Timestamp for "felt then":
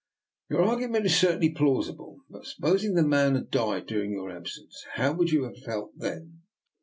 5.59-6.41